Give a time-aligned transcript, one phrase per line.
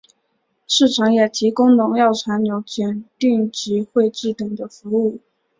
[0.65, 5.19] 市场也提供农药残留检定及会计等的服务。